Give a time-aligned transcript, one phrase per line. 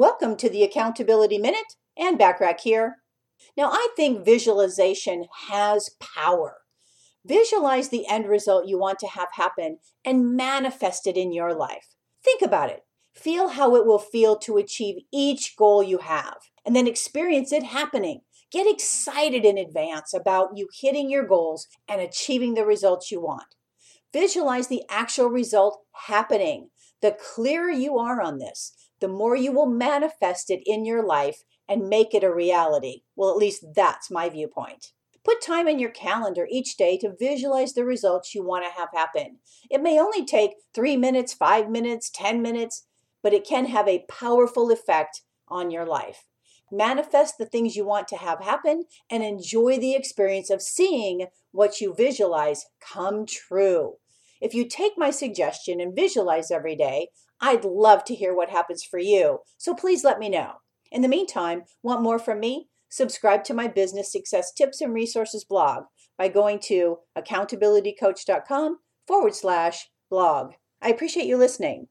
[0.00, 3.02] Welcome to the Accountability Minute and Backrack here.
[3.54, 6.56] Now, I think visualization has power.
[7.26, 11.88] Visualize the end result you want to have happen and manifest it in your life.
[12.24, 12.86] Think about it.
[13.12, 17.64] Feel how it will feel to achieve each goal you have, and then experience it
[17.64, 18.22] happening.
[18.50, 23.54] Get excited in advance about you hitting your goals and achieving the results you want.
[24.14, 26.70] Visualize the actual result happening.
[27.02, 31.42] The clearer you are on this, the more you will manifest it in your life
[31.68, 33.02] and make it a reality.
[33.16, 34.92] Well, at least that's my viewpoint.
[35.22, 38.88] Put time in your calendar each day to visualize the results you want to have
[38.94, 39.38] happen.
[39.70, 42.86] It may only take three minutes, five minutes, 10 minutes,
[43.22, 46.24] but it can have a powerful effect on your life.
[46.72, 51.80] Manifest the things you want to have happen and enjoy the experience of seeing what
[51.80, 53.96] you visualize come true.
[54.40, 57.08] If you take my suggestion and visualize every day,
[57.40, 59.40] I'd love to hear what happens for you.
[59.58, 60.54] So please let me know.
[60.90, 62.68] In the meantime, want more from me?
[62.88, 65.84] Subscribe to my business success tips and resources blog
[66.18, 70.52] by going to accountabilitycoach.com forward slash blog.
[70.82, 71.86] I appreciate you listening.